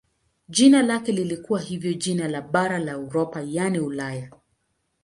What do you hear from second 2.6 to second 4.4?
la Europa yaani Ulaya.